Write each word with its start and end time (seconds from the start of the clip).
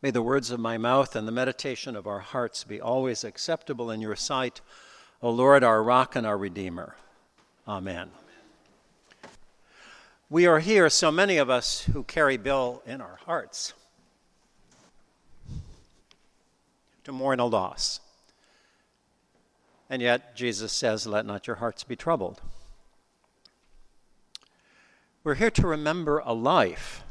May 0.00 0.12
the 0.12 0.22
words 0.22 0.52
of 0.52 0.60
my 0.60 0.78
mouth 0.78 1.16
and 1.16 1.26
the 1.26 1.32
meditation 1.32 1.96
of 1.96 2.06
our 2.06 2.20
hearts 2.20 2.62
be 2.62 2.80
always 2.80 3.24
acceptable 3.24 3.90
in 3.90 4.00
your 4.00 4.14
sight, 4.14 4.60
O 5.20 5.30
Lord, 5.30 5.64
our 5.64 5.82
rock 5.82 6.14
and 6.14 6.24
our 6.24 6.38
redeemer. 6.38 6.94
Amen. 7.66 8.10
We 10.30 10.46
are 10.46 10.60
here, 10.60 10.88
so 10.88 11.10
many 11.10 11.36
of 11.38 11.50
us 11.50 11.80
who 11.80 12.04
carry 12.04 12.36
Bill 12.36 12.80
in 12.86 13.00
our 13.00 13.18
hearts, 13.26 13.72
to 17.02 17.10
mourn 17.10 17.40
a 17.40 17.46
loss. 17.46 18.00
And 19.90 20.00
yet, 20.00 20.36
Jesus 20.36 20.72
says, 20.72 21.08
Let 21.08 21.26
not 21.26 21.48
your 21.48 21.56
hearts 21.56 21.82
be 21.82 21.96
troubled. 21.96 22.40
We're 25.24 25.34
here 25.34 25.50
to 25.50 25.66
remember 25.66 26.22
a 26.24 26.34
life 26.34 27.02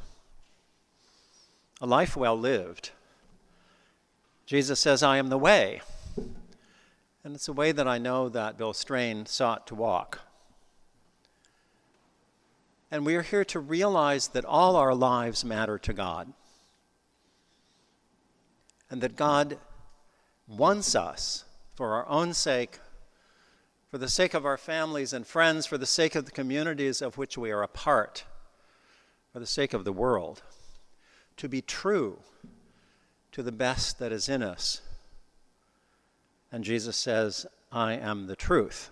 a 1.80 1.86
life 1.86 2.16
well 2.18 2.38
lived. 2.38 2.92
Jesus 4.46 4.80
says, 4.80 5.04
I 5.04 5.18
am 5.18 5.30
the 5.30 5.38
way. 5.38 5.82
And 7.24 7.36
it's 7.36 7.48
a 7.48 7.54
way 7.54 7.72
that 7.72 7.88
I 7.88 7.98
know 7.98 8.30
that 8.30 8.58
Bill 8.58 8.74
Strain 8.74 9.26
sought 9.26 9.68
to 9.68 9.76
walk. 9.76 10.22
And 12.90 13.06
we 13.06 13.16
are 13.16 13.22
here 13.22 13.44
to 13.46 13.60
realize 13.60 14.30
that 14.30 14.46
all 14.46 14.78
our 14.78 14.96
lives 14.96 15.44
matter 15.44 15.78
to 15.78 15.94
God. 15.94 16.32
And 18.90 19.02
that 19.02 19.18
God 19.18 19.58
wants 20.48 20.96
us, 20.96 21.44
for 21.76 21.96
our 21.96 22.08
own 22.08 22.34
sake, 22.34 22.80
for 23.92 23.98
the 23.98 24.08
sake 24.08 24.34
of 24.34 24.46
our 24.46 24.58
families 24.58 25.12
and 25.12 25.28
friends, 25.28 25.66
for 25.66 25.78
the 25.78 25.86
sake 25.86 26.16
of 26.16 26.24
the 26.24 26.32
communities 26.32 27.02
of 27.02 27.18
which 27.18 27.38
we 27.38 27.52
are 27.52 27.62
a 27.62 27.68
part, 27.68 28.24
for 29.34 29.40
the 29.40 29.46
sake 29.46 29.74
of 29.74 29.84
the 29.84 29.92
world 29.92 30.42
to 31.38 31.48
be 31.48 31.62
true 31.62 32.20
to 33.32 33.44
the 33.44 33.52
best 33.52 34.00
that 34.00 34.12
is 34.12 34.28
in 34.28 34.42
us. 34.42 34.82
And 36.52 36.64
Jesus 36.64 36.98
says, 36.98 37.46
I 37.72 37.94
am 37.94 38.28
the 38.28 38.36
truth. 38.36 38.90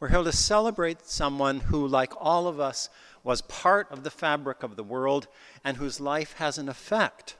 We're 0.00 0.10
here 0.10 0.22
to 0.22 0.32
celebrate 0.32 1.06
someone 1.06 1.60
who, 1.60 1.86
like 1.86 2.12
all 2.16 2.46
of 2.46 2.60
us, 2.60 2.88
was 3.24 3.42
part 3.42 3.90
of 3.90 4.04
the 4.04 4.10
fabric 4.10 4.62
of 4.62 4.76
the 4.76 4.84
world 4.84 5.26
and 5.64 5.76
whose 5.76 5.98
life 5.98 6.34
has 6.34 6.56
an 6.56 6.68
effect 6.68 7.36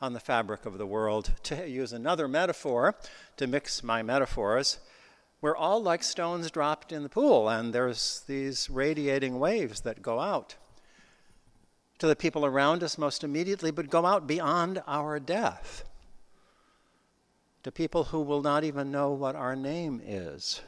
on 0.00 0.12
the 0.12 0.20
fabric 0.20 0.66
of 0.66 0.76
the 0.76 0.86
world. 0.86 1.32
To 1.44 1.66
use 1.66 1.94
another 1.94 2.28
metaphor, 2.28 2.94
to 3.38 3.46
mix 3.46 3.82
my 3.82 4.02
metaphors, 4.02 4.80
we're 5.40 5.56
all 5.56 5.82
like 5.82 6.02
stones 6.02 6.50
dropped 6.50 6.92
in 6.92 7.04
the 7.04 7.08
pool, 7.08 7.48
and 7.48 7.72
there's 7.72 8.22
these 8.26 8.68
radiating 8.68 9.38
waves 9.38 9.80
that 9.80 10.02
go 10.02 10.20
out 10.20 10.56
to 11.98 12.06
the 12.06 12.16
people 12.16 12.46
around 12.46 12.82
us 12.82 12.96
most 12.96 13.24
immediately, 13.24 13.70
but 13.70 13.90
go 13.90 14.06
out 14.06 14.26
beyond 14.26 14.82
our 14.86 15.18
death 15.18 15.84
to 17.62 17.72
people 17.72 18.04
who 18.04 18.20
will 18.20 18.40
not 18.40 18.64
even 18.64 18.90
know 18.90 19.10
what 19.12 19.34
our 19.34 19.56
name 19.56 20.00
is. 20.04 20.60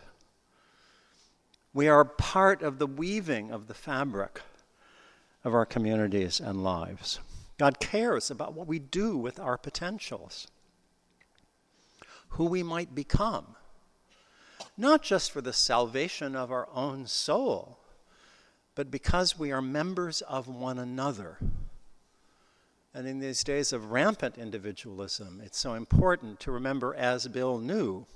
We 1.73 1.89
are 1.89 2.05
part 2.05 2.63
of 2.63 2.79
the 2.79 2.87
weaving 2.87 3.53
of 3.53 3.69
the 3.69 3.75
fabric 3.75 4.43
of 5.45 5.55
our 5.55 5.65
communities 5.65 6.41
and 6.41 6.65
lives. 6.65 7.21
God 7.59 7.79
cares 7.79 8.31
about 8.31 8.55
what 8.55 8.67
we 8.67 8.79
do 8.79 9.17
with 9.17 9.39
our 9.39 9.57
potentials, 9.57 10.49
who 12.31 12.47
we 12.47 12.63
might 12.63 12.95
become, 12.95 13.55
not 14.77 15.03
just 15.03 15.31
for 15.31 15.41
the 15.41 15.53
salvation 15.53 16.35
of 16.35 16.51
our 16.51 16.69
own 16.75 17.07
soul 17.07 17.79
but 18.81 18.91
because 18.91 19.39
we 19.39 19.53
are 19.53 19.61
members 19.61 20.23
of 20.23 20.49
one 20.49 20.79
another. 20.79 21.37
And 22.95 23.07
in 23.07 23.21
these 23.21 23.45
days 23.45 23.75
of 23.75 23.91
rampant 23.91 24.39
individualism, 24.39 25.43
it's 25.45 25.59
so 25.59 25.75
important 25.75 26.41
to 26.41 26.51
remember, 26.51 26.95
as 26.95 27.29
Bill 27.29 27.59
knew, 27.59 28.07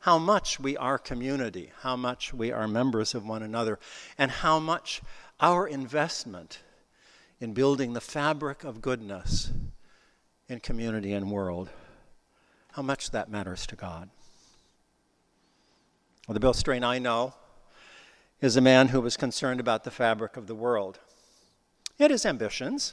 how 0.00 0.18
much 0.18 0.58
we 0.58 0.76
are 0.76 0.98
community, 0.98 1.70
how 1.82 1.94
much 1.94 2.34
we 2.34 2.50
are 2.50 2.66
members 2.66 3.14
of 3.14 3.24
one 3.24 3.44
another, 3.44 3.78
and 4.18 4.32
how 4.32 4.58
much 4.58 5.02
our 5.38 5.68
investment 5.68 6.62
in 7.38 7.52
building 7.52 7.92
the 7.92 8.00
fabric 8.00 8.64
of 8.64 8.82
goodness 8.82 9.52
in 10.48 10.58
community 10.58 11.12
and 11.12 11.30
world, 11.30 11.70
how 12.72 12.82
much 12.82 13.12
that 13.12 13.30
matters 13.30 13.68
to 13.68 13.76
God. 13.76 14.10
Well, 16.26 16.34
the 16.34 16.40
Bill 16.40 16.54
Strain 16.54 16.82
I 16.82 16.98
know 16.98 17.34
is 18.40 18.56
a 18.56 18.60
man 18.60 18.88
who 18.88 19.00
was 19.00 19.16
concerned 19.16 19.60
about 19.60 19.84
the 19.84 19.90
fabric 19.90 20.36
of 20.36 20.46
the 20.46 20.54
world. 20.54 20.98
He 21.96 22.04
had 22.04 22.10
his 22.10 22.26
ambitions. 22.26 22.92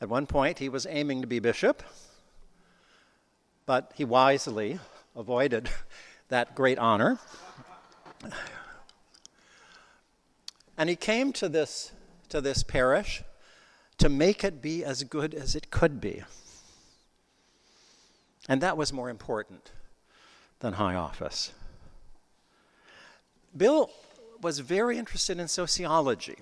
At 0.00 0.08
one 0.08 0.26
point, 0.26 0.58
he 0.58 0.68
was 0.68 0.86
aiming 0.88 1.20
to 1.22 1.26
be 1.26 1.38
bishop, 1.38 1.82
but 3.64 3.92
he 3.96 4.04
wisely 4.04 4.78
avoided 5.16 5.68
that 6.28 6.54
great 6.54 6.78
honor. 6.78 7.18
And 10.78 10.88
he 10.88 10.96
came 10.96 11.32
to 11.34 11.48
this, 11.48 11.92
to 12.28 12.40
this 12.40 12.62
parish 12.62 13.22
to 13.98 14.08
make 14.08 14.44
it 14.44 14.60
be 14.60 14.84
as 14.84 15.02
good 15.04 15.34
as 15.34 15.56
it 15.56 15.70
could 15.70 16.00
be. 16.00 16.22
And 18.48 18.60
that 18.60 18.76
was 18.76 18.92
more 18.92 19.10
important 19.10 19.72
than 20.60 20.74
high 20.74 20.94
office. 20.94 21.52
Bill 23.56 23.90
was 24.46 24.60
very 24.60 24.96
interested 24.96 25.40
in 25.40 25.48
sociology. 25.48 26.36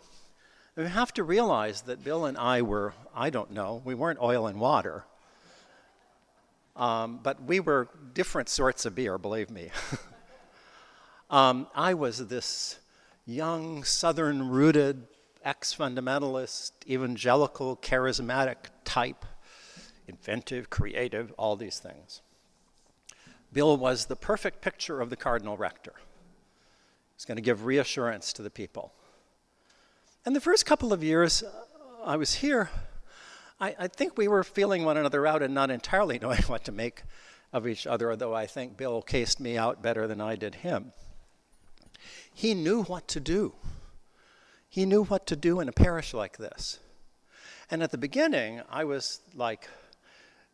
We 0.76 0.84
have 0.84 1.14
to 1.14 1.24
realize 1.24 1.80
that 1.88 2.04
Bill 2.04 2.26
and 2.26 2.36
I 2.36 2.60
were, 2.60 2.92
I 3.16 3.30
don't 3.30 3.52
know, 3.52 3.80
we 3.82 3.94
weren't 3.94 4.20
oil 4.20 4.46
and 4.46 4.60
water. 4.60 5.06
Um, 6.76 7.18
but 7.22 7.42
we 7.42 7.60
were 7.60 7.88
different 8.12 8.50
sorts 8.50 8.84
of 8.84 8.94
beer, 8.94 9.16
believe 9.16 9.48
me. 9.48 9.70
um, 11.30 11.66
I 11.74 11.94
was 11.94 12.26
this 12.28 12.78
young, 13.24 13.84
southern 13.84 14.50
rooted, 14.50 15.06
ex 15.42 15.74
fundamentalist, 15.74 16.72
evangelical, 16.86 17.74
charismatic 17.78 18.56
type, 18.84 19.24
inventive, 20.06 20.68
creative, 20.68 21.32
all 21.38 21.56
these 21.56 21.78
things. 21.78 22.20
Bill 23.50 23.78
was 23.78 24.04
the 24.04 24.16
perfect 24.16 24.60
picture 24.60 25.00
of 25.00 25.08
the 25.08 25.16
cardinal 25.16 25.56
rector. 25.56 25.94
He's 27.16 27.24
going 27.24 27.36
to 27.36 27.42
give 27.42 27.64
reassurance 27.64 28.32
to 28.34 28.42
the 28.42 28.50
people. 28.50 28.92
And 30.24 30.34
the 30.34 30.40
first 30.40 30.66
couple 30.66 30.92
of 30.92 31.02
years 31.02 31.42
uh, 31.42 31.50
I 32.04 32.16
was 32.16 32.34
here, 32.34 32.70
I, 33.60 33.74
I, 33.78 33.88
think 33.88 34.16
we 34.16 34.28
were 34.28 34.42
feeling 34.42 34.84
one 34.84 34.96
another 34.96 35.26
out 35.26 35.42
and 35.42 35.54
not 35.54 35.70
entirely 35.70 36.18
knowing 36.22 36.42
what 36.42 36.64
to 36.64 36.72
make 36.72 37.02
of 37.52 37.66
each 37.66 37.86
other, 37.86 38.10
although 38.10 38.34
I 38.34 38.46
think 38.46 38.76
Bill 38.76 39.00
cased 39.02 39.38
me 39.38 39.56
out 39.56 39.82
better 39.82 40.06
than 40.06 40.20
I 40.20 40.34
did 40.34 40.56
him. 40.56 40.92
He 42.32 42.52
knew 42.54 42.82
what 42.82 43.06
to 43.08 43.20
do. 43.20 43.54
He 44.68 44.84
knew 44.84 45.04
what 45.04 45.26
to 45.28 45.36
do 45.36 45.60
in 45.60 45.68
a 45.68 45.72
parish 45.72 46.12
like 46.12 46.36
this. 46.36 46.80
And 47.70 47.82
at 47.82 47.92
the 47.92 47.98
beginning, 47.98 48.60
I 48.68 48.84
was 48.84 49.20
like, 49.34 49.68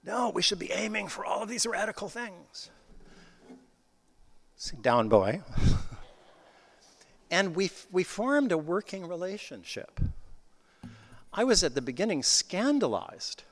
no, 0.04 0.31
we 0.31 0.42
should 0.42 0.59
be 0.59 0.71
aiming 0.72 1.09
for 1.09 1.25
all 1.25 1.42
of 1.42 1.48
these 1.48 1.66
radical 1.66 2.09
things. 2.09 2.71
Down, 4.82 5.09
boy. 5.09 5.41
And 7.30 7.54
we, 7.54 7.70
we 7.92 8.02
formed 8.02 8.52
a 8.52 8.58
working 8.58 9.06
relationship. 9.06 10.00
I 11.32 11.44
was 11.44 11.62
at 11.62 11.74
the 11.74 11.82
beginning 11.82 12.22
scandalized 12.22 13.44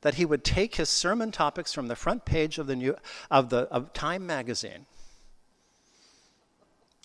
that 0.00 0.14
he 0.14 0.24
would 0.24 0.44
take 0.44 0.76
his 0.76 0.88
sermon 0.88 1.30
topics 1.30 1.72
from 1.72 1.88
the 1.88 1.96
front 1.96 2.24
page 2.24 2.58
of 2.58 2.66
the 2.66 2.76
new 2.76 2.96
of 3.30 3.50
the 3.50 3.68
of 3.70 3.92
Time 3.92 4.26
magazine 4.26 4.86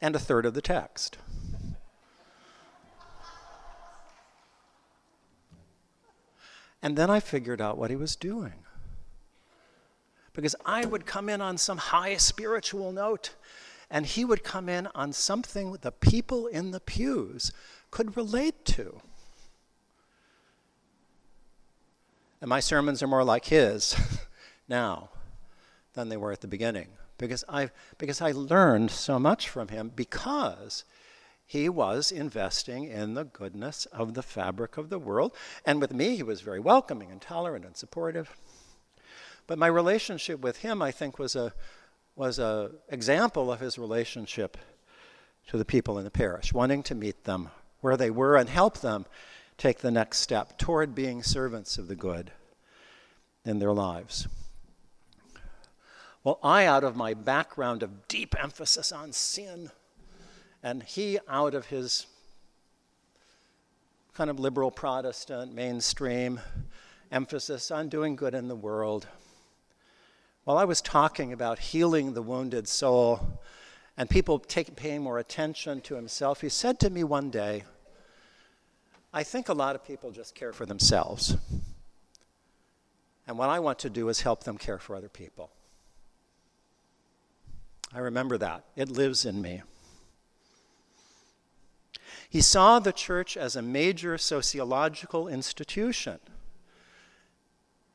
and 0.01 0.15
a 0.15 0.19
third 0.19 0.45
of 0.45 0.53
the 0.53 0.61
text. 0.61 1.17
And 6.81 6.95
then 6.95 7.09
I 7.09 7.19
figured 7.19 7.59
out 7.59 7.77
what 7.77 7.89
he 7.89 7.95
was 7.95 8.15
doing. 8.15 8.53
Because 10.33 10.55
I 10.63 10.85
would 10.85 11.07
come 11.07 11.29
in 11.29 11.41
on 11.41 11.57
some 11.57 11.79
high 11.79 12.15
spiritual 12.17 12.91
note 12.91 13.31
and 13.89 14.05
he 14.05 14.25
would 14.25 14.43
come 14.43 14.67
in 14.67 14.87
on 14.93 15.13
something 15.13 15.71
the 15.81 15.91
people 15.91 16.47
in 16.47 16.71
the 16.71 16.79
pews 16.79 17.51
could 17.91 18.17
relate 18.17 18.65
to. 18.65 19.01
And 22.41 22.49
my 22.49 22.59
sermons 22.59 23.01
are 23.01 23.07
more 23.07 23.23
like 23.23 23.45
his 23.45 23.95
now 24.67 25.09
than 25.93 26.09
they 26.09 26.17
were 26.17 26.31
at 26.31 26.41
the 26.41 26.47
beginning 26.47 26.89
because 27.17 27.43
I, 27.49 27.71
because 27.97 28.21
I 28.21 28.31
learned 28.31 28.91
so 28.91 29.17
much 29.17 29.49
from 29.49 29.69
him 29.69 29.91
because 29.95 30.83
he 31.45 31.69
was 31.69 32.11
investing 32.11 32.83
in 32.83 33.13
the 33.13 33.23
goodness 33.23 33.85
of 33.87 34.13
the 34.13 34.21
fabric 34.21 34.77
of 34.77 34.89
the 34.89 34.99
world. 34.99 35.33
And 35.65 35.79
with 35.79 35.93
me, 35.93 36.17
he 36.17 36.23
was 36.23 36.41
very 36.41 36.59
welcoming 36.59 37.09
and 37.09 37.21
tolerant 37.21 37.65
and 37.65 37.75
supportive. 37.75 38.35
But 39.47 39.57
my 39.57 39.67
relationship 39.67 40.41
with 40.41 40.57
him, 40.57 40.81
I 40.81 40.91
think, 40.91 41.17
was 41.17 41.35
a, 41.35 41.53
was 42.17 42.39
an 42.39 42.71
example 42.89 43.51
of 43.51 43.59
his 43.59 43.77
relationship 43.77 44.57
to 45.47 45.57
the 45.57 45.63
people 45.63 45.97
in 45.97 46.03
the 46.03 46.11
parish, 46.11 46.51
wanting 46.51 46.83
to 46.83 46.95
meet 46.95 47.23
them 47.23 47.49
where 47.79 47.95
they 47.95 48.09
were 48.09 48.35
and 48.35 48.49
help 48.49 48.79
them 48.79 49.05
take 49.57 49.79
the 49.79 49.91
next 49.91 50.17
step 50.17 50.57
toward 50.57 50.95
being 50.95 51.21
servants 51.21 51.77
of 51.77 51.87
the 51.87 51.95
good 51.95 52.31
in 53.45 53.59
their 53.59 53.71
lives. 53.71 54.27
Well, 56.23 56.39
I, 56.43 56.65
out 56.65 56.83
of 56.83 56.95
my 56.95 57.13
background 57.13 57.83
of 57.83 58.07
deep 58.07 58.35
emphasis 58.41 58.91
on 58.91 59.13
sin, 59.13 59.71
and 60.61 60.83
he, 60.83 61.19
out 61.29 61.53
of 61.53 61.67
his 61.67 62.07
kind 64.13 64.29
of 64.29 64.39
liberal 64.39 64.71
Protestant, 64.71 65.53
mainstream 65.53 66.39
emphasis 67.11 67.69
on 67.69 67.87
doing 67.87 68.15
good 68.15 68.33
in 68.33 68.47
the 68.47 68.55
world. 68.55 69.07
While 70.47 70.57
I 70.57 70.63
was 70.63 70.79
talking 70.79 71.33
about 71.33 71.59
healing 71.59 72.13
the 72.13 72.21
wounded 72.21 72.69
soul 72.69 73.37
and 73.97 74.09
people 74.09 74.39
take, 74.39 74.77
paying 74.77 75.01
more 75.01 75.19
attention 75.19 75.81
to 75.81 75.95
himself, 75.95 76.39
he 76.39 76.47
said 76.47 76.79
to 76.79 76.89
me 76.89 77.03
one 77.03 77.29
day, 77.29 77.65
I 79.13 79.23
think 79.23 79.49
a 79.49 79.53
lot 79.53 79.75
of 79.75 79.85
people 79.85 80.09
just 80.11 80.35
care 80.35 80.53
for 80.53 80.65
themselves. 80.65 81.35
And 83.27 83.37
what 83.37 83.49
I 83.49 83.59
want 83.59 83.79
to 83.79 83.89
do 83.89 84.07
is 84.07 84.21
help 84.21 84.45
them 84.45 84.57
care 84.57 84.77
for 84.77 84.95
other 84.95 85.09
people. 85.09 85.51
I 87.93 87.99
remember 87.99 88.37
that. 88.37 88.63
It 88.77 88.87
lives 88.87 89.25
in 89.25 89.41
me. 89.41 89.63
He 92.29 92.39
saw 92.39 92.79
the 92.79 92.93
church 92.93 93.35
as 93.35 93.57
a 93.57 93.61
major 93.61 94.17
sociological 94.17 95.27
institution, 95.27 96.19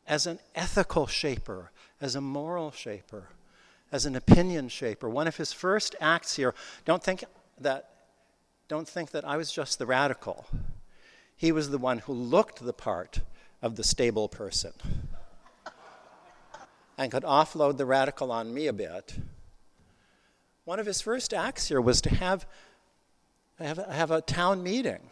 as 0.06 0.26
an 0.26 0.38
ethical 0.54 1.06
shaper, 1.06 1.72
as 2.02 2.14
a 2.16 2.20
moral 2.20 2.72
shaper, 2.72 3.28
as 3.90 4.04
an 4.04 4.16
opinion 4.16 4.69
shaper. 4.69 5.08
One 5.08 5.28
of 5.28 5.37
his 5.37 5.52
first 5.52 5.94
acts 6.00 6.37
here, 6.37 6.54
don't 6.84 7.02
think 7.02 7.25
that, 7.60 7.88
don't 8.69 8.88
think 8.88 9.12
that 9.12 9.25
I 9.25 9.37
was 9.38 9.52
just 9.52 9.78
the 9.78 9.87
radical. 9.87 10.46
He 11.37 11.52
was 11.52 11.70
the 11.70 11.78
one 11.78 11.99
who 11.99 12.12
looked 12.12 12.62
the 12.62 12.72
part 12.72 13.20
of 13.62 13.76
the 13.76 13.84
stable 13.84 14.28
person 14.28 14.72
and 16.99 17.10
could 17.10 17.22
offload 17.22 17.78
the 17.78 17.87
radical 17.87 18.31
on 18.31 18.52
me 18.52 18.66
a 18.66 18.72
bit. 18.72 19.14
One 20.64 20.78
of 20.78 20.87
his 20.87 21.00
first 21.00 21.32
acts 21.32 21.69
here 21.69 21.81
was 21.81 22.00
to 22.02 22.14
have 22.14 22.46
have, 23.58 23.78
have 23.78 24.10
a 24.10 24.20
town 24.20 24.62
meeting 24.62 25.10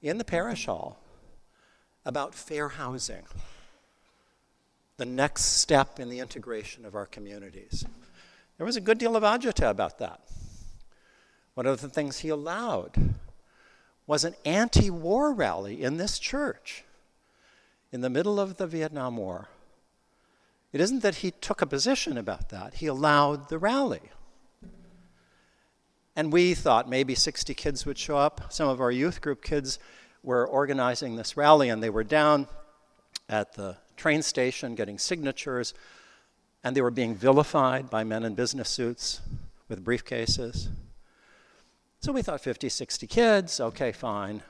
in 0.00 0.18
the 0.18 0.24
parish 0.24 0.66
hall 0.66 1.00
about 2.04 2.34
fair 2.34 2.68
housing, 2.68 3.24
the 4.96 5.06
next 5.06 5.44
step 5.44 6.00
in 6.00 6.08
the 6.08 6.20
integration 6.20 6.84
of 6.84 6.94
our 6.94 7.06
communities. 7.06 7.84
There 8.56 8.66
was 8.66 8.76
a 8.76 8.80
good 8.80 8.98
deal 8.98 9.16
of 9.16 9.22
agita 9.22 9.68
about 9.68 9.98
that. 9.98 10.20
One 11.54 11.66
of 11.66 11.80
the 11.80 11.88
things 11.88 12.18
he 12.18 12.28
allowed 12.28 13.14
was 14.06 14.24
an 14.24 14.34
anti 14.44 14.90
war 14.90 15.32
rally 15.32 15.82
in 15.82 15.96
this 15.96 16.18
church 16.18 16.84
in 17.92 18.00
the 18.00 18.10
middle 18.10 18.38
of 18.40 18.56
the 18.56 18.66
Vietnam 18.66 19.16
War. 19.16 19.48
It 20.72 20.80
isn't 20.80 21.02
that 21.02 21.16
he 21.16 21.30
took 21.30 21.62
a 21.62 21.66
position 21.66 22.18
about 22.18 22.50
that, 22.50 22.74
he 22.74 22.86
allowed 22.86 23.48
the 23.48 23.58
rally. 23.58 24.10
And 26.14 26.32
we 26.32 26.54
thought 26.54 26.88
maybe 26.88 27.14
60 27.14 27.52
kids 27.52 27.84
would 27.84 27.98
show 27.98 28.16
up. 28.16 28.50
Some 28.50 28.68
of 28.68 28.80
our 28.80 28.90
youth 28.90 29.20
group 29.20 29.42
kids 29.42 29.78
were 30.22 30.46
organizing 30.46 31.16
this 31.16 31.36
rally, 31.36 31.68
and 31.68 31.82
they 31.82 31.90
were 31.90 32.04
down 32.04 32.48
at 33.28 33.52
the 33.52 33.76
train 33.96 34.22
station 34.22 34.74
getting 34.74 34.98
signatures, 34.98 35.74
and 36.62 36.76
they 36.76 36.80
were 36.80 36.90
being 36.90 37.14
vilified 37.14 37.90
by 37.90 38.04
men 38.04 38.24
in 38.24 38.34
business 38.34 38.68
suits 38.68 39.20
with 39.68 39.84
briefcases. 39.84 40.68
So 42.00 42.12
we 42.12 42.22
thought 42.22 42.40
50, 42.40 42.68
60 42.68 43.06
kids, 43.06 43.60
okay, 43.60 43.92
fine. 43.92 44.42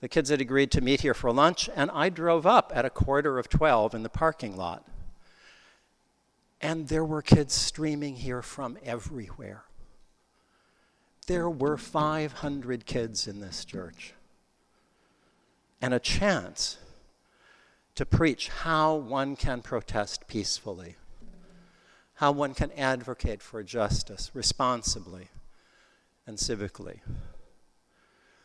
The 0.00 0.08
kids 0.08 0.30
had 0.30 0.40
agreed 0.40 0.70
to 0.72 0.80
meet 0.80 1.02
here 1.02 1.14
for 1.14 1.32
lunch, 1.32 1.68
and 1.74 1.90
I 1.92 2.08
drove 2.08 2.46
up 2.46 2.72
at 2.74 2.84
a 2.84 2.90
quarter 2.90 3.38
of 3.38 3.48
12 3.48 3.94
in 3.94 4.02
the 4.02 4.08
parking 4.08 4.56
lot. 4.56 4.84
And 6.60 6.88
there 6.88 7.04
were 7.04 7.22
kids 7.22 7.54
streaming 7.54 8.16
here 8.16 8.42
from 8.42 8.78
everywhere 8.82 9.64
there 11.26 11.48
were 11.48 11.76
500 11.76 12.86
kids 12.86 13.26
in 13.26 13.40
this 13.40 13.64
church 13.64 14.14
and 15.80 15.94
a 15.94 15.98
chance 15.98 16.78
to 17.94 18.04
preach 18.04 18.48
how 18.48 18.94
one 18.94 19.36
can 19.36 19.62
protest 19.62 20.26
peacefully, 20.26 20.96
how 22.14 22.32
one 22.32 22.54
can 22.54 22.72
advocate 22.72 23.42
for 23.42 23.62
justice 23.62 24.30
responsibly 24.34 25.28
and 26.26 26.38
civically. 26.38 27.00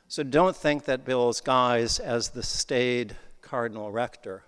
So 0.08 0.24
don't 0.24 0.56
think 0.56 0.86
that 0.86 1.06
Bill's 1.06 1.42
guise 1.42 2.00
as 2.00 2.30
the 2.30 2.44
staid 2.44 3.16
cardinal 3.42 3.92
rector 3.92 4.44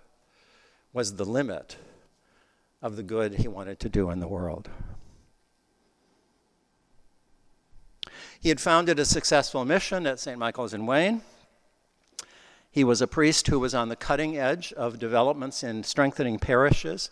was 0.92 1.16
the 1.16 1.24
limit 1.24 1.76
of 2.82 2.96
the 2.96 3.02
good 3.02 3.34
he 3.34 3.48
wanted 3.48 3.78
to 3.80 3.88
do 3.88 4.10
in 4.10 4.20
the 4.20 4.28
world. 4.28 4.68
He 8.40 8.48
had 8.48 8.60
founded 8.60 8.98
a 8.98 9.04
successful 9.04 9.64
mission 9.64 10.04
at 10.04 10.18
St. 10.18 10.36
Michael's 10.36 10.74
in 10.74 10.84
Wayne. 10.84 11.22
He 12.72 12.84
was 12.84 13.02
a 13.02 13.06
priest 13.06 13.48
who 13.48 13.60
was 13.60 13.74
on 13.74 13.90
the 13.90 13.96
cutting 13.96 14.38
edge 14.38 14.72
of 14.72 14.98
developments 14.98 15.62
in 15.62 15.84
strengthening 15.84 16.38
parishes, 16.38 17.10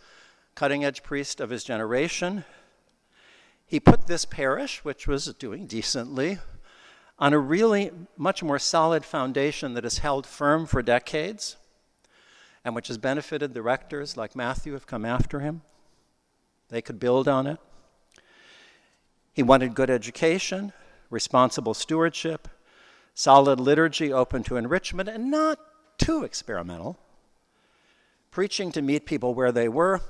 cutting 0.55 0.87
edge 0.87 1.03
priest 1.03 1.39
of 1.39 1.51
his 1.51 1.65
generation. 1.65 2.45
He 3.67 3.79
put 3.79 4.07
this 4.07 4.25
parish, 4.25 4.83
which 4.87 5.07
was 5.07 5.27
doing 5.35 5.67
decently, 5.67 6.39
on 7.19 7.35
a 7.35 7.39
really 7.39 7.91
much 8.17 8.43
more 8.43 8.59
solid 8.59 9.05
foundation 9.05 9.75
that 9.75 9.85
has 9.85 9.99
held 9.99 10.27
firm 10.27 10.65
for 10.65 10.81
decades 10.81 11.57
and 12.65 12.75
which 12.75 12.89
has 12.89 12.97
benefited 12.97 13.53
the 13.53 13.62
rectors 13.62 14.17
like 14.17 14.35
Matthew 14.35 14.73
have 14.73 14.87
come 14.87 15.05
after 15.05 15.41
him. 15.41 15.61
They 16.71 16.81
could 16.81 16.99
build 16.99 17.29
on 17.29 17.47
it. 17.47 17.59
He 19.35 19.43
wanted 19.43 19.75
good 19.75 19.91
education 19.91 20.73
responsible 21.11 21.75
stewardship, 21.75 22.49
solid 23.15 23.61
liturgy 23.61 24.12
open 24.12 24.43
to 24.45 24.57
enrichment, 24.57 25.09
and 25.09 25.31
not 25.31 25.59
too 25.99 26.25
experimental, 26.25 26.99
preaching 28.31 28.73
to 28.73 28.83
meet 28.83 29.07
people 29.07 29.35
where 29.35 29.53
they 29.53 29.69
were. 29.69 30.01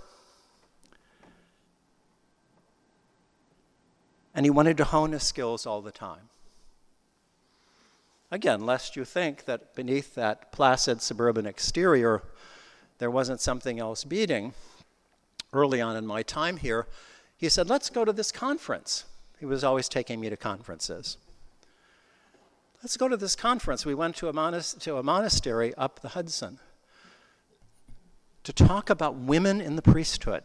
And 4.35 4.47
he 4.47 4.50
wanted 4.50 4.76
to 4.76 4.85
hone 4.85 5.12
his 5.12 5.25
skills 5.25 5.67
all 5.67 5.82
the 5.82 5.91
time. 5.91 6.31
Again, 8.31 8.64
lest 8.64 8.94
you 8.94 9.05
think 9.05 9.44
that 9.47 9.75
beneath 9.75 10.14
that 10.14 10.52
placid 10.52 11.02
suburban 11.02 11.47
exterior, 11.47 12.23
there 12.99 13.11
wasn't 13.11 13.40
something 13.40 13.80
else 13.80 14.04
beating. 14.04 14.54
Early 15.52 15.80
on 15.80 15.97
in 15.97 16.07
my 16.07 16.23
time 16.23 16.59
here, 16.59 16.87
he 17.37 17.49
said, 17.49 17.69
Let's 17.69 17.90
go 17.90 18.04
to 18.04 18.12
this 18.12 18.30
conference. 18.30 19.04
He 19.40 19.47
was 19.47 19.64
always 19.64 19.88
taking 19.88 20.21
me 20.21 20.30
to 20.30 20.37
conferences. 20.37 21.16
Let's 22.82 22.96
go 22.96 23.08
to 23.08 23.16
this 23.16 23.37
conference. 23.37 23.84
We 23.84 23.94
went 23.94 24.16
to 24.16 24.28
a, 24.28 24.32
monas- 24.32 24.78
to 24.80 24.96
a 24.96 25.02
monastery 25.02 25.75
up 25.75 26.00
the 26.00 26.10
Hudson 26.10 26.58
to 28.42 28.52
talk 28.52 28.88
about 28.88 29.16
women 29.16 29.60
in 29.60 29.76
the 29.76 29.82
priesthood. 29.82 30.42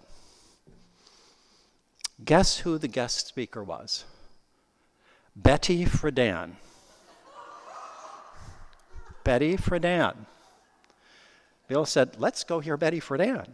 Guess 2.23 2.59
who 2.59 2.77
the 2.77 2.89
guest 2.89 3.27
speaker 3.27 3.63
was? 3.63 4.03
Betty 5.35 5.85
Friedan. 5.85 6.53
Betty 9.23 9.57
Friedan. 9.57 10.25
Bill 11.67 11.85
said, 11.85 12.15
Let's 12.19 12.43
go 12.43 12.59
hear 12.59 12.77
Betty 12.77 12.99
Friedan. 12.99 13.47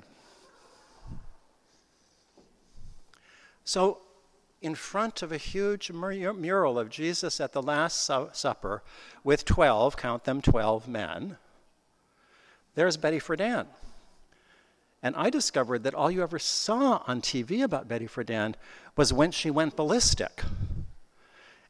So 3.63 3.99
in 4.61 4.75
front 4.75 5.23
of 5.23 5.31
a 5.31 5.37
huge 5.37 5.91
mural 5.91 6.77
of 6.77 6.89
Jesus 6.89 7.41
at 7.41 7.51
the 7.51 7.63
Last 7.63 8.09
Supper 8.33 8.83
with 9.23 9.43
12, 9.45 9.97
count 9.97 10.23
them 10.23 10.41
12 10.41 10.87
men, 10.87 11.37
there's 12.75 12.97
Betty 12.97 13.19
Friedan. 13.19 13.67
And 15.03 15.15
I 15.15 15.29
discovered 15.31 15.83
that 15.83 15.95
all 15.95 16.11
you 16.11 16.21
ever 16.21 16.37
saw 16.37 17.03
on 17.07 17.21
TV 17.21 17.63
about 17.63 17.87
Betty 17.87 18.07
Friedan 18.07 18.53
was 18.95 19.11
when 19.11 19.31
she 19.31 19.49
went 19.49 19.75
ballistic. 19.75 20.43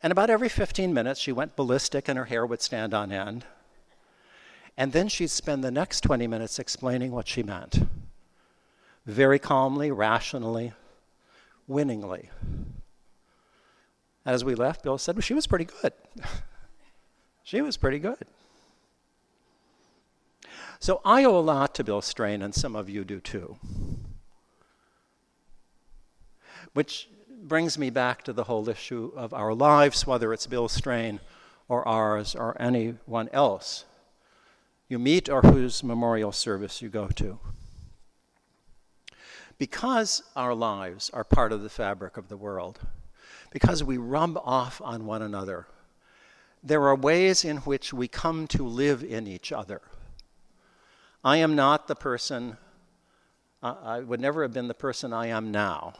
And 0.03 0.11
about 0.11 0.29
every 0.29 0.49
15 0.49 0.93
minutes, 0.93 1.19
she 1.19 1.31
went 1.31 1.55
ballistic 1.55 2.09
and 2.09 2.17
her 2.17 2.25
hair 2.25 2.45
would 2.45 2.61
stand 2.61 2.93
on 2.93 3.11
end. 3.11 3.45
And 4.77 4.91
then 4.91 5.07
she'd 5.07 5.29
spend 5.29 5.63
the 5.63 5.71
next 5.71 6.01
20 6.01 6.27
minutes 6.27 6.59
explaining 6.59 7.11
what 7.11 7.27
she 7.27 7.41
meant. 7.41 7.87
Very 9.05 9.39
calmly, 9.39 9.91
rationally, 9.91 10.73
winningly. 11.67 12.29
As 14.25 14.43
we 14.43 14.55
left, 14.55 14.83
Bill 14.83 14.97
said, 14.97 15.15
well, 15.15 15.21
she 15.21 15.33
was 15.33 15.47
pretty 15.47 15.65
good. 15.65 15.93
she 17.43 17.61
was 17.61 17.77
pretty 17.77 17.99
good. 17.99 18.25
So 20.79 21.01
I 21.05 21.23
owe 21.23 21.37
a 21.37 21.39
lot 21.39 21.75
to 21.75 21.83
Bill 21.83 22.01
Strain, 22.01 22.41
and 22.41 22.53
some 22.53 22.75
of 22.75 22.89
you 22.89 23.03
do 23.03 23.19
too. 23.19 23.57
Which 26.73 27.09
brings 27.43 27.77
me 27.77 27.89
back 27.89 28.23
to 28.23 28.33
the 28.33 28.45
whole 28.45 28.67
issue 28.69 29.11
of 29.15 29.33
our 29.33 29.53
lives, 29.53 30.07
whether 30.07 30.33
it's 30.33 30.47
Bill 30.47 30.69
Strain 30.69 31.19
or 31.67 31.87
ours 31.87 32.35
or 32.35 32.59
anyone 32.61 33.29
else 33.31 33.85
you 34.91 34.99
meet 34.99 35.29
or 35.29 35.41
whose 35.41 35.85
memorial 35.85 36.33
service 36.33 36.81
you 36.81 36.89
go 36.89 37.07
to. 37.07 37.39
Because 39.57 40.21
our 40.35 40.53
lives 40.53 41.09
are 41.13 41.23
part 41.23 41.53
of 41.53 41.63
the 41.63 41.69
fabric 41.69 42.17
of 42.17 42.27
the 42.27 42.35
world, 42.35 42.81
because 43.51 43.83
we 43.83 43.97
rub 43.97 44.37
off 44.37 44.81
on 44.83 45.05
one 45.05 45.21
another, 45.21 45.67
there 46.63 46.83
are 46.87 46.95
ways 46.95 47.45
in 47.45 47.57
which 47.57 47.93
we 47.93 48.07
come 48.07 48.47
to 48.47 48.65
live 48.65 49.03
in 49.03 49.27
each 49.27 49.51
other. 49.51 49.81
I 51.23 51.37
am 51.37 51.55
not 51.55 51.87
the 51.87 51.95
person, 51.95 52.57
I 53.61 53.99
would 53.99 54.19
never 54.19 54.41
have 54.41 54.53
been 54.53 54.67
the 54.67 54.73
person 54.73 55.13
I 55.13 55.27
am 55.27 55.51
now 55.51 55.93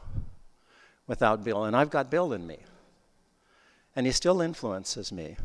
without 1.06 1.44
Bill, 1.44 1.66
and 1.66 1.76
I've 1.76 1.90
got 1.90 2.10
Bill 2.10 2.34
in 2.34 2.48
me. 2.48 2.60
And 3.96 4.06
he 4.06 4.12
still 4.12 4.42
influences 4.42 5.12
me 5.12 5.36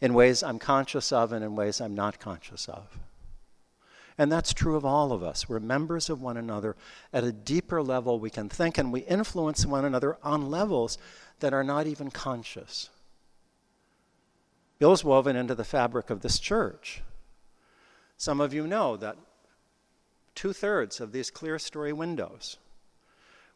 in 0.00 0.14
ways 0.14 0.42
I'm 0.42 0.58
conscious 0.58 1.10
of 1.10 1.32
and 1.32 1.44
in 1.44 1.56
ways 1.56 1.80
I'm 1.80 1.94
not 1.94 2.20
conscious 2.20 2.68
of. 2.68 2.98
And 4.20 4.30
that's 4.30 4.52
true 4.52 4.76
of 4.76 4.84
all 4.84 5.12
of 5.12 5.22
us. 5.22 5.48
We're 5.48 5.60
members 5.60 6.10
of 6.10 6.20
one 6.20 6.36
another. 6.36 6.76
At 7.10 7.24
a 7.24 7.32
deeper 7.32 7.82
level, 7.82 8.20
we 8.20 8.28
can 8.28 8.50
think 8.50 8.76
and 8.76 8.92
we 8.92 9.00
influence 9.00 9.64
one 9.64 9.86
another 9.86 10.18
on 10.22 10.50
levels 10.50 10.98
that 11.38 11.54
are 11.54 11.64
not 11.64 11.86
even 11.86 12.10
conscious. 12.10 12.90
Bill's 14.78 15.02
woven 15.02 15.36
into 15.36 15.54
the 15.54 15.64
fabric 15.64 16.10
of 16.10 16.20
this 16.20 16.38
church. 16.38 17.00
Some 18.18 18.42
of 18.42 18.52
you 18.52 18.66
know 18.66 18.94
that 18.98 19.16
two 20.34 20.52
thirds 20.52 21.00
of 21.00 21.12
these 21.12 21.30
clerestory 21.30 21.94
windows 21.94 22.58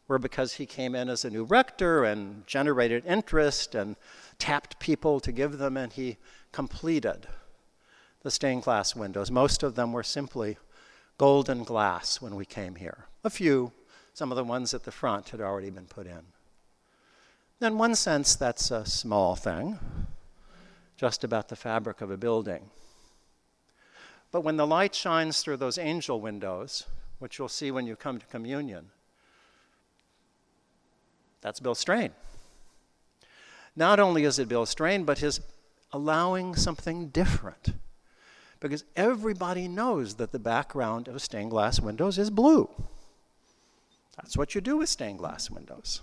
were 0.07 0.17
because 0.17 0.53
he 0.53 0.65
came 0.65 0.95
in 0.95 1.09
as 1.09 1.23
a 1.23 1.29
new 1.29 1.43
rector 1.43 2.03
and 2.03 2.47
generated 2.47 3.05
interest 3.05 3.75
and 3.75 3.97
tapped 4.39 4.79
people 4.79 5.19
to 5.19 5.31
give 5.31 5.59
them, 5.59 5.77
and 5.77 5.93
he 5.93 6.17
completed 6.51 7.27
the 8.25 8.31
stained 8.31 8.63
glass 8.63 8.95
windows. 8.95 9.29
Most 9.29 9.61
of 9.61 9.75
them 9.75 9.93
were 9.93 10.01
simply 10.01 10.57
golden 11.19 11.63
glass 11.63 12.19
when 12.19 12.35
we 12.35 12.43
came 12.43 12.73
here. 12.73 13.05
A 13.23 13.29
few, 13.29 13.71
some 14.15 14.31
of 14.31 14.35
the 14.35 14.43
ones 14.43 14.73
at 14.73 14.83
the 14.83 14.91
front 14.91 15.29
had 15.29 15.39
already 15.39 15.69
been 15.69 15.85
put 15.85 16.07
in. 16.07 16.21
In 17.61 17.77
one 17.77 17.93
sense, 17.93 18.35
that's 18.35 18.71
a 18.71 18.83
small 18.83 19.35
thing, 19.35 19.77
just 20.97 21.23
about 21.23 21.49
the 21.49 21.55
fabric 21.55 22.01
of 22.01 22.09
a 22.09 22.17
building. 22.17 22.71
But 24.31 24.41
when 24.41 24.57
the 24.57 24.65
light 24.65 24.95
shines 24.95 25.41
through 25.41 25.57
those 25.57 25.77
angel 25.77 26.19
windows, 26.19 26.87
which 27.19 27.37
you'll 27.37 27.47
see 27.47 27.69
when 27.69 27.85
you 27.85 27.95
come 27.95 28.17
to 28.17 28.25
communion, 28.25 28.89
that's 31.41 31.59
Bill 31.59 31.75
Strain. 31.75 32.09
Not 33.75 33.99
only 33.99 34.23
is 34.23 34.39
it 34.39 34.49
Bill 34.49 34.65
Strain, 34.65 35.03
but 35.03 35.19
his 35.19 35.41
allowing 35.93 36.55
something 36.55 37.09
different. 37.09 37.75
Because 38.59 38.83
everybody 38.95 39.67
knows 39.67 40.15
that 40.15 40.31
the 40.31 40.39
background 40.39 41.07
of 41.07 41.21
stained 41.21 41.51
glass 41.51 41.79
windows 41.79 42.17
is 42.17 42.29
blue. 42.29 42.69
That's 44.17 44.37
what 44.37 44.55
you 44.55 44.61
do 44.61 44.77
with 44.77 44.89
stained 44.89 45.19
glass 45.19 45.51
windows. 45.51 46.01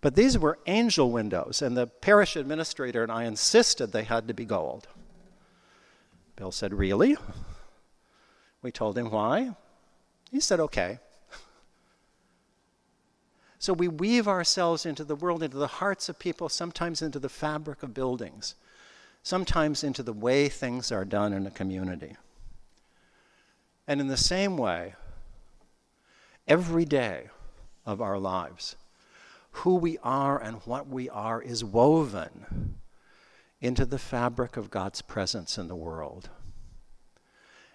But 0.00 0.14
these 0.14 0.38
were 0.38 0.58
angel 0.66 1.10
windows, 1.10 1.60
and 1.60 1.76
the 1.76 1.86
parish 1.86 2.36
administrator 2.36 3.02
and 3.02 3.12
I 3.12 3.24
insisted 3.24 3.88
they 3.92 4.04
had 4.04 4.28
to 4.28 4.34
be 4.34 4.44
gold. 4.44 4.88
Bill 6.36 6.52
said, 6.52 6.72
Really? 6.72 7.16
We 8.62 8.70
told 8.70 8.96
him 8.96 9.10
why. 9.10 9.56
He 10.30 10.40
said, 10.40 10.60
Okay. 10.60 10.98
So 13.58 13.74
we 13.74 13.88
weave 13.88 14.26
ourselves 14.26 14.86
into 14.86 15.04
the 15.04 15.14
world, 15.14 15.42
into 15.42 15.58
the 15.58 15.66
hearts 15.66 16.08
of 16.08 16.18
people, 16.18 16.48
sometimes 16.48 17.02
into 17.02 17.18
the 17.18 17.28
fabric 17.28 17.82
of 17.82 17.92
buildings, 17.92 18.54
sometimes 19.22 19.84
into 19.84 20.02
the 20.02 20.12
way 20.12 20.48
things 20.48 20.90
are 20.90 21.04
done 21.04 21.32
in 21.32 21.46
a 21.46 21.50
community. 21.50 22.16
And 23.86 24.00
in 24.00 24.08
the 24.08 24.16
same 24.16 24.56
way, 24.56 24.94
every 26.46 26.84
day 26.84 27.28
of 27.84 28.00
our 28.00 28.18
lives, 28.18 28.76
who 29.52 29.76
we 29.76 29.98
are 30.02 30.40
and 30.40 30.56
what 30.64 30.88
we 30.88 31.08
are 31.08 31.42
is 31.42 31.64
woven 31.64 32.76
into 33.60 33.84
the 33.84 33.98
fabric 33.98 34.56
of 34.56 34.70
God's 34.70 35.02
presence 35.02 35.58
in 35.58 35.68
the 35.68 35.76
world. 35.76 36.30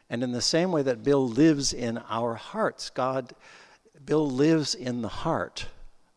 And 0.10 0.24
in 0.24 0.32
the 0.32 0.42
same 0.42 0.72
way 0.72 0.82
that 0.84 1.04
Bill 1.04 1.28
lives 1.28 1.74
in 1.74 1.98
our 2.10 2.36
hearts, 2.36 2.90
God, 2.90 3.34
Bill 4.04 4.30
lives 4.30 4.76
in 4.76 5.02
the 5.02 5.08
heart 5.08 5.68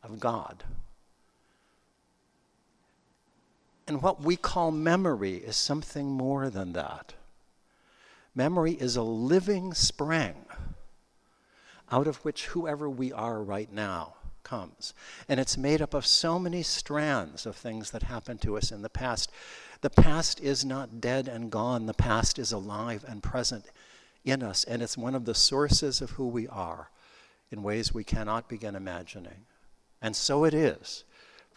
of 0.03 0.21
God. 0.21 0.65
And 3.89 4.03
what 4.03 4.23
we 4.23 4.37
call 4.37 4.71
memory 4.71 5.37
is 5.37 5.57
something 5.57 6.09
more 6.09 6.51
than 6.51 6.75
that. 6.75 7.15
Memory 8.35 8.73
is 8.73 8.97
a 8.97 9.03
living 9.03 9.73
spring 9.73 10.35
out 11.91 12.07
of 12.07 12.19
which 12.19 12.49
whoever 12.49 12.89
we 12.91 13.13
are 13.15 13.43
right 13.43 13.73
now 13.73 14.15
comes. 14.45 14.93
And 15.27 15.41
it's 15.41 15.57
made 15.57 15.81
up 15.81 15.95
of 15.95 16.07
so 16.07 16.39
many 16.39 16.63
strands 16.63 17.47
of 17.47 17.57
things 17.57 17.91
that 17.93 18.03
happened 18.03 18.43
to 18.43 18.59
us 18.59 18.71
in 18.71 18.83
the 18.83 18.91
past. 18.91 19.31
The 19.81 19.89
past 19.89 20.39
is 20.39 20.67
not 20.67 21.01
dead 21.01 21.27
and 21.27 21.51
gone, 21.51 21.87
the 21.87 21.95
past 21.95 22.39
is 22.39 22.53
alive 22.53 23.07
and 23.09 23.23
present 23.23 23.65
in 24.23 24.43
us, 24.43 24.65
and 24.65 24.83
it's 24.83 24.99
one 24.99 25.15
of 25.15 25.25
the 25.25 25.35
sources 25.35 26.03
of 26.03 26.11
who 26.11 26.29
we 26.29 26.47
are 26.49 26.91
in 27.51 27.63
ways 27.63 27.95
we 27.95 28.05
cannot 28.05 28.51
begin 28.51 28.75
imagining. 28.75 29.47
And 30.03 30.15
so 30.15 30.45
it 30.45 30.53
is 30.53 31.05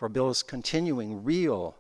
for 0.02 0.10
Bill's 0.10 0.42
continuing 0.42 1.24
real, 1.24 1.76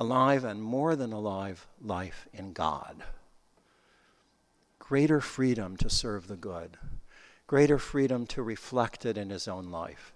alive, 0.00 0.44
and 0.44 0.62
more 0.62 0.96
than 0.96 1.12
alive 1.12 1.66
life 1.80 2.26
in 2.32 2.54
God. 2.54 3.04
Greater 4.78 5.20
freedom 5.20 5.76
to 5.76 5.90
serve 5.90 6.26
the 6.26 6.36
good, 6.36 6.78
greater 7.46 7.78
freedom 7.78 8.26
to 8.26 8.42
reflect 8.42 9.04
it 9.04 9.18
in 9.18 9.28
his 9.28 9.46
own 9.46 9.70
life, 9.70 10.12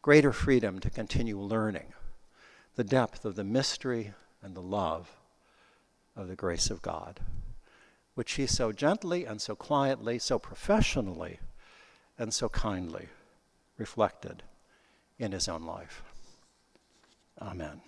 greater 0.00 0.32
freedom 0.32 0.80
to 0.80 0.88
continue 0.88 1.38
learning 1.38 1.92
the 2.76 2.82
depth 2.82 3.24
of 3.24 3.36
the 3.36 3.44
mystery 3.44 4.14
and 4.42 4.56
the 4.56 4.62
love 4.62 5.14
of 6.16 6.26
the 6.26 6.34
grace 6.34 6.70
of 6.70 6.82
God, 6.82 7.20
which 8.14 8.32
he 8.32 8.46
so 8.46 8.72
gently 8.72 9.26
and 9.26 9.40
so 9.40 9.54
quietly, 9.54 10.18
so 10.18 10.38
professionally, 10.38 11.38
and 12.18 12.32
so 12.32 12.48
kindly 12.48 13.08
reflected 13.76 14.42
in 15.18 15.32
his 15.32 15.48
own 15.48 15.64
life. 15.64 16.02
Amen. 17.40 17.80